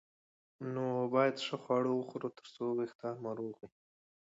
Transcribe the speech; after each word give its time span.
نو 0.73 0.85
باید 1.13 1.35
ښه 1.45 1.57
خواړه 1.63 1.91
وخورو 1.93 2.35
ترڅو 2.37 2.65
وېښتان 2.77 3.15
مو 3.23 3.31
روغ 3.39 3.53
وي 3.61 3.69